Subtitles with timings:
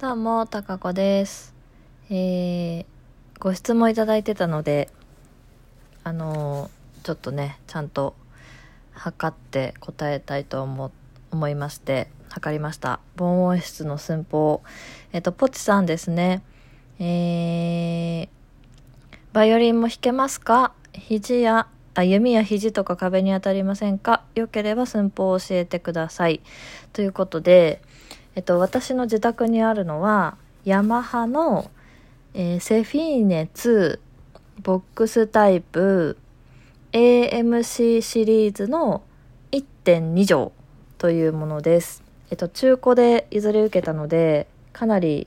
[0.00, 1.54] どうも、たかこです。
[2.08, 2.86] えー、
[3.38, 4.88] ご質問いただいてたので、
[6.04, 8.14] あのーちょっとね、ちゃんと
[8.92, 10.90] 測って答えたいと思、
[11.30, 13.00] 思いまして、測りました。
[13.16, 14.62] 防音室の寸法。
[15.12, 16.42] えっ、と、ポチさんですね。
[16.98, 18.28] えー、
[19.34, 20.72] バイオリンも弾けますか？
[20.94, 24.22] 肘や、あ、弓や肘とか壁に当たりませんか？
[24.34, 26.40] よければ寸法を教えてください。
[26.94, 27.82] ということで、
[28.36, 31.70] えっと、私の自宅にあるのは、ヤマハの、
[32.34, 33.98] えーセフィーネ2
[34.62, 36.16] ボックスタイプ
[36.92, 39.02] AMC シリーズの
[39.52, 40.50] 1.2畳
[40.98, 42.02] というものです。
[42.30, 45.26] えっと、中古で譲り受けたので、かなり、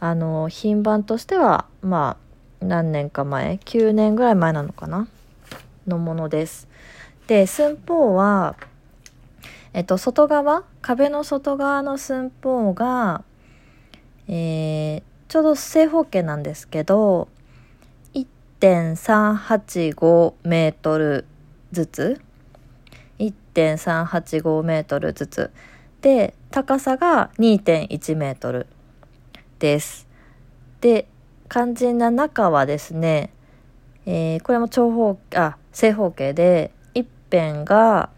[0.00, 2.16] あの、品番としては、ま
[2.60, 5.08] あ、何年か前、9年ぐらい前なのかな？
[5.86, 6.68] のものです。
[7.26, 8.56] で、寸法は、
[9.76, 13.22] えっと、外側、壁の外側の寸法が、
[14.26, 17.28] えーちょうど正方形なんですけど、
[18.14, 21.26] 1.385メートル
[21.72, 22.22] ずつ、
[23.18, 25.50] 1.385メートルずつ。
[26.00, 28.66] で、高さが2.1メートル
[29.58, 30.08] です。
[30.80, 31.06] で、
[31.50, 33.30] 肝心な中はですね、
[34.06, 38.08] えーこれも長方、あ、正方形で、一辺が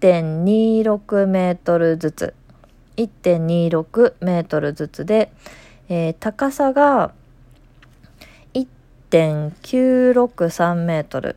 [0.00, 2.34] 1.26メートルずつ。
[2.96, 5.32] 1.26メートルずつで、
[5.88, 7.12] えー高さが
[9.10, 11.36] 1.963メートル。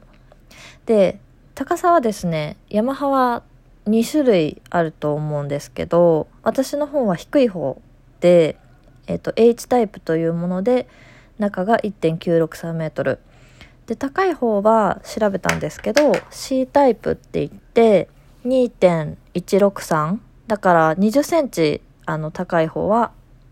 [0.86, 1.20] で、
[1.56, 3.44] 高さはですね、ヤマハは
[3.86, 7.82] 2種類あると思うんですけど、私の方は低い方
[8.20, 8.58] で、
[9.08, 10.88] えっ、と、H タイプというもので、
[11.40, 13.20] 中が1.963メートル。
[13.88, 18.08] で、高い方は調べたんですけど、C タイプって言って、
[18.46, 23.12] 2.163だから20センチ、あの、高い方は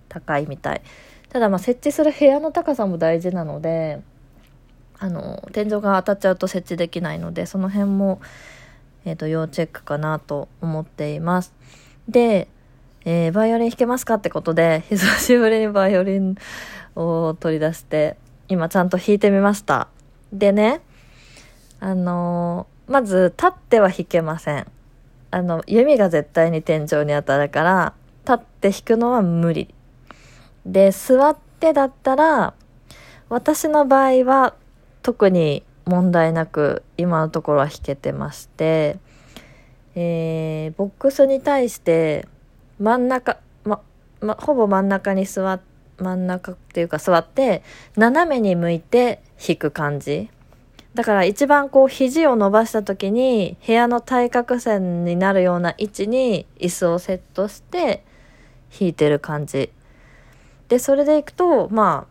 [0.09, 0.82] 高いみたい。
[1.30, 4.02] ただ、まあ、設置する部屋の高さも大事なので、
[4.98, 8.20] あの、天井が当たっちゃうと設置できないので、その辺も、
[9.05, 11.54] えっ、と、要チェックかなと思っています。
[12.10, 12.49] で、
[13.05, 16.36] えーバイオリン弾けますかってことで、 久しぶりにバイオリン
[16.95, 18.17] を取り出して、
[18.49, 19.88] 今ちゃんと弾いてみました。
[20.33, 20.82] でね、
[21.80, 24.66] あのーまず、立っては弾けません。
[25.32, 27.94] あの、弓が絶対に天井に当たるから、
[28.26, 29.73] 立って弾くのは無理。
[30.66, 32.54] で、座ってだったら、
[33.30, 34.56] 私の場合は
[35.04, 38.98] 特に問題なく今のところは弾けてまして、
[39.95, 42.28] えーボックスに対して
[42.80, 43.82] 真ん中、ま、
[44.22, 45.60] ま、ほぼ真ん中に座、
[45.98, 47.64] 真ん中っていうか座って、
[47.96, 50.30] 斜めに向いて弾く感じ。
[50.95, 58.04] だから一番こう肘を伸ばした時に部屋の対角線になるような位置に椅子をセットして
[58.77, 59.72] 弾いてる感じ。
[60.67, 62.08] で、それでいくと、ま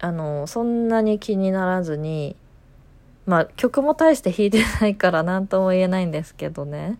[0.00, 2.36] あ、あの、そんなに気にならずに、
[3.26, 6.98] まあ、曲も大して弾いてないから何とも言えないんですけどね。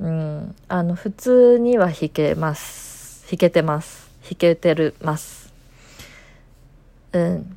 [0.00, 0.54] うん。
[0.68, 3.26] あの、普通には弾けます。
[3.30, 4.10] 弾けてます。
[4.22, 5.52] 弾けてるます。
[7.12, 7.56] うん。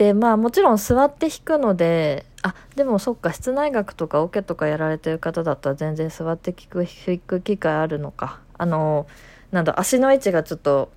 [0.00, 8.40] で、まあもちろん座って弾くので、あ、でもそっか、室内楽とかオケとかやられてる方だったら全然座って弾く、弾く機会あるのか。
[8.56, 9.06] あの、
[9.50, 10.90] なんだ、足の位置がちょっと、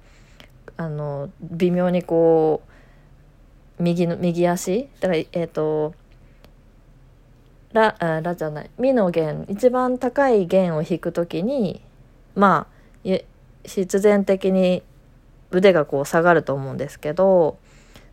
[0.78, 2.62] あの、微妙にこ
[3.78, 4.88] う、右の、右足？
[5.02, 5.94] だから、えっ、と、
[7.74, 11.82] ラ、あラじゃない、ミの弦、一番高い弦を弾くときに、
[12.36, 12.68] ま
[13.04, 13.20] あ、
[13.66, 14.82] 必然的に
[15.52, 17.58] 腕がこう下がると思うんですけど、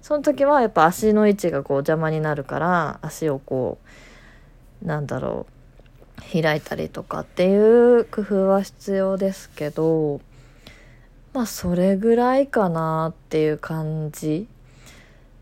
[0.03, 3.79] その時はやっぱ足の位置がこう邪魔になるから、足をこ
[4.83, 5.47] う、なんだろ
[6.19, 7.57] う、開いたりとかってい
[7.99, 10.21] う工夫は必要ですけど、
[11.33, 14.49] まあそれぐらいかなっていう感じ。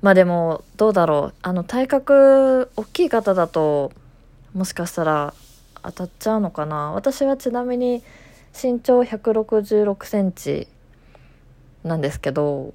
[0.02, 1.34] まあでも、どうだろう。
[1.42, 3.92] あの体格大きい方だと、
[4.54, 5.34] もしかしたら
[5.82, 6.92] 当たっちゃうのかな。
[6.92, 8.02] 私はちなみに
[8.60, 10.68] 身長166センチ
[11.84, 12.74] なんですけど、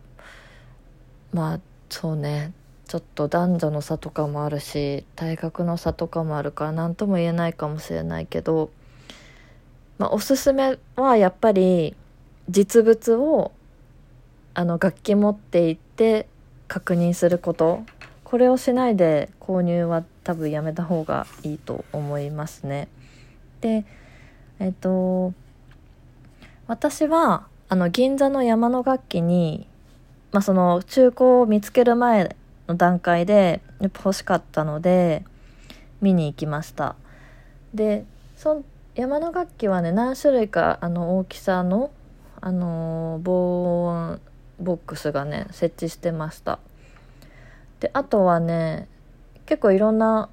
[1.33, 1.59] まあ
[1.93, 2.53] そうね
[2.87, 8.71] ちょっと男女の差とかもあるし体格の差とかもあるから何とも言えないかもしれないけど、
[9.99, 11.95] まあ、おすすめはやっぱり
[12.49, 13.51] 実物を
[14.55, 16.27] あの楽器持って行って
[16.67, 17.83] 確認すること
[18.23, 22.87] これをしないで購入は多分やめた方がいいと思いますね。
[23.61, 23.85] で
[24.59, 25.33] えっと
[26.65, 29.67] 私はあの銀座の山の楽器に
[30.33, 32.35] まあ、その中古を見つける前
[32.67, 35.23] の段階でやっぱ欲しかったので
[36.01, 36.95] 見に行きました。
[37.73, 38.63] でそ
[38.95, 41.91] 山の楽器はね何種類かあの大きさの
[42.41, 44.21] あの防音
[44.59, 46.59] ボックスがね設置してました。
[47.79, 48.87] であとはね
[49.45, 50.29] 結構いろんな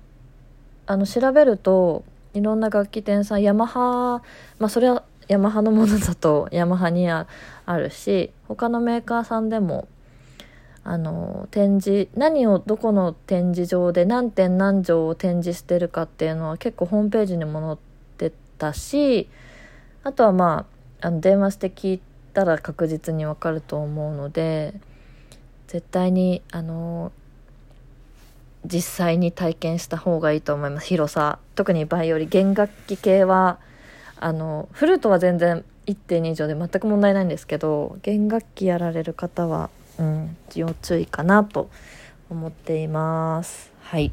[0.86, 4.22] あの調べるといろんな楽器店さんヤマハ
[4.58, 7.26] まあそれはヤマハのものだとヤマハにあ
[7.68, 9.86] るし他のメーカーさんでも
[10.82, 19.28] あの展示何をどこの展示場で何点何畳を展示してるかっていうのは結構ホームページにも載ってたし
[20.02, 20.66] あとはま
[21.00, 22.00] ああの電話して聞い
[22.34, 24.74] たら確実にわかると思うので
[25.68, 27.12] 絶対にあの
[28.64, 30.86] 実際に体験した方がいいと思います。
[30.86, 31.38] 広さ。
[31.54, 32.28] 特にバイオリン。
[32.28, 33.58] 弦楽器系は
[34.20, 41.70] あのフルートは全然1.2以上で全く問題ないんですけど弦楽器やられる方は、うん、要注意かなと
[42.28, 43.72] 思っています。
[43.80, 44.12] はい。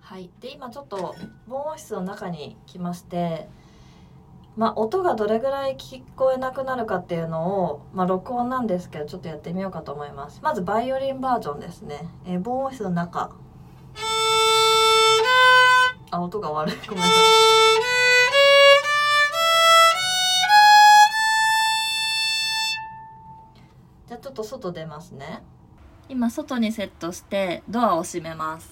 [0.00, 0.30] はい。
[0.40, 1.16] で今ちょっと
[1.48, 3.48] 防音室の中に来まして
[4.56, 10.40] まあ、音がどれぐらい聞こえなくなるかっていうのを、まあ、録音なんですけどちょっとやってみようかと思います。
[10.42, 13.32] まずバイオリンバージョンですね、えー、防音室の中。
[16.10, 16.76] あ音が悪い。
[16.88, 17.12] ごめんなさ
[17.50, 17.53] い。
[24.34, 25.44] っと外出ますね。
[26.08, 28.68] 今外にセットしてドアを閉めます。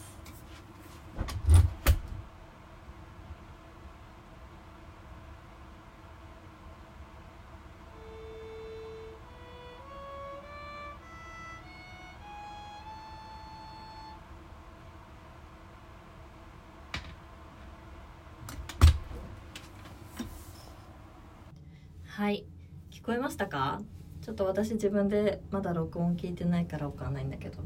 [22.08, 22.44] はい。
[22.90, 23.80] 聞こえましたか？
[24.22, 27.58] ちょっと私自分でまだ録音聞いてないからわかんないんだけど。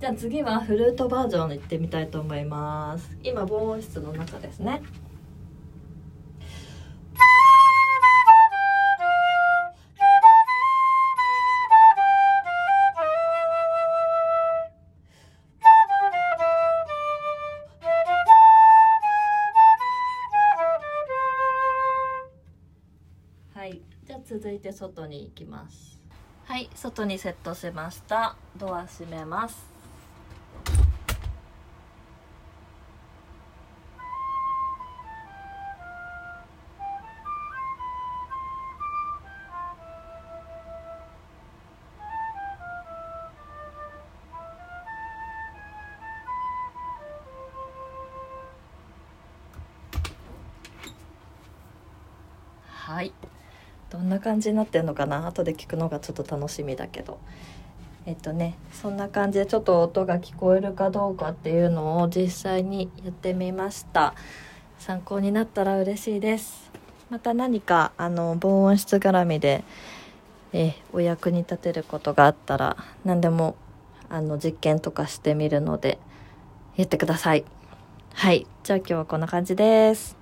[0.00, 3.16] じゃあ次はフルートバージョン行ってみたいと思います。
[3.22, 4.82] 今防音室の中ですね。
[23.54, 23.80] はい。
[24.06, 25.99] じゃあ続いて外に行きます。
[26.50, 28.34] はい外にセットしました。
[28.56, 29.56] ドア閉めます。
[52.66, 53.12] はい。
[53.90, 55.26] どんな感じになってるのかな？
[55.26, 57.18] 後で聞くのがちょっと楽しみだけど。
[58.06, 64.14] えっとねそんな感じでちょっと音が聞こえるかどうかっていうのを実際にやってみました。
[64.78, 66.70] 参考になったら嬉しいです。
[67.10, 69.64] また何かあの防音室絡みで
[70.52, 73.54] えお役に立てることがあったら何でも
[74.08, 75.98] あの実験とかしてみるので
[76.76, 77.44] 言ってください。
[78.14, 78.46] はい。
[78.62, 80.19] じゃあ今日はこんな感じです。